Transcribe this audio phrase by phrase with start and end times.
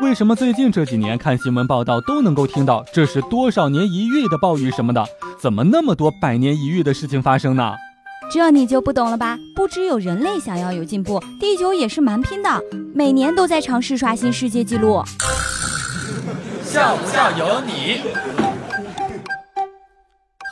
[0.00, 5.04] 为什么最近这几年看新闻报道都能够听到这是多少年一遇的暴雨什么的？
[5.38, 7.74] 怎么那么多百年一遇的事情发生呢？
[8.28, 9.38] 这你就不懂了吧？
[9.54, 12.60] 不只有人类想要有进步，地球也是蛮拼的，
[12.92, 15.00] 每年都在尝试刷新世界纪录。
[16.64, 18.00] 笑不笑由你。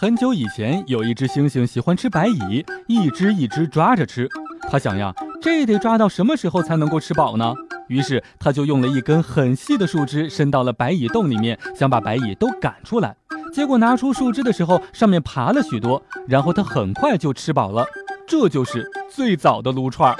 [0.00, 4.28] 很久以前，有一只猩猩喜欢吃白蚁，一只一只抓着吃。
[4.70, 5.12] 他想呀，
[5.42, 7.52] 这得抓到什么时候才能够吃饱呢？
[7.92, 13.14] 于是他就用了一根很细的树枝伸到了白蚁洞里面，想把白蚁都赶出来。
[13.52, 17.84] 结果拿出树枝的时候，上面爬了许多，然后他很快就吃饱了。
[18.26, 20.16] 这就是最早的撸串儿。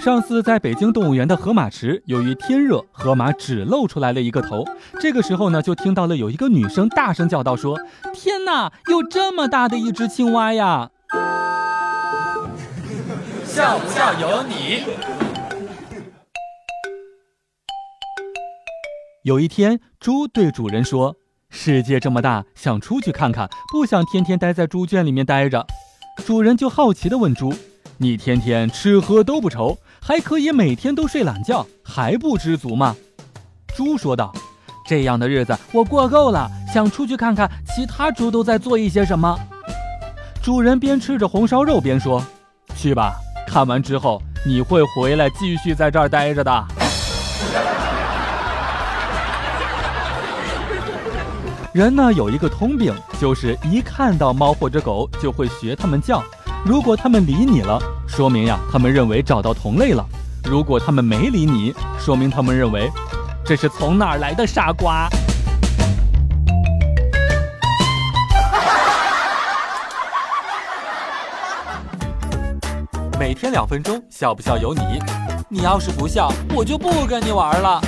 [0.00, 4.64] 上次在北京动物园的河马池，由于天热，河马只露出来了一个头。
[4.98, 7.78] 这个时候呢，就听到了有一个女生大声叫道：“说
[8.14, 10.90] 天哪，有这么大的一只青蛙呀！”
[13.44, 14.82] 笑不笑由你。
[19.24, 21.16] 有一天，猪对主人说
[21.48, 25.66] ：“世界这么大，想出去看看，不想天天待在猪圈里面待着。”
[26.26, 27.50] 主人就好奇地问猪
[27.96, 32.94] ：“你天天吃喝都不愁，还可以每天都睡懒觉，还不知足吗？”
[33.74, 34.30] 猪说道
[34.86, 39.34] ：“这样的日子我过够了，想出去看看其他猪都在做一些什么。”
[40.44, 42.22] 主人边吃着红烧肉边说
[42.76, 43.14] ：“去吧，
[43.46, 46.64] 看完之后你会回来继续在这儿待着的。”
[51.74, 56.22] 人呢有一个通病，就是一看到猫或者狗就会学它们叫。
[56.64, 60.04] 如果它们理你了，说明呀它们认为找到同类了；
[60.44, 62.88] 如果它们没理你，说明他们认为
[63.44, 65.08] 这是从哪儿来的傻瓜。
[73.18, 75.00] 每天两分钟，笑不笑由你。
[75.48, 77.82] 你要是不笑，我就不跟你玩了。